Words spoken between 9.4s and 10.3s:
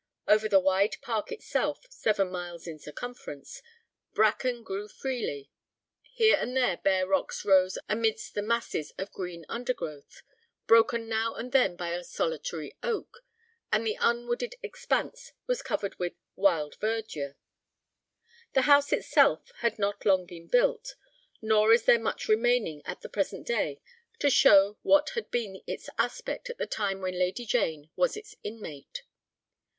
undergrowth,